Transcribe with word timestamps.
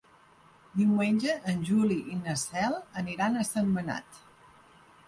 Diumenge 0.77 1.35
en 1.53 1.61
Juli 1.69 1.99
i 2.17 2.17
na 2.23 2.35
Cel 2.45 2.77
aniran 3.05 3.39
a 3.39 3.47
Sentmenat. 3.53 4.23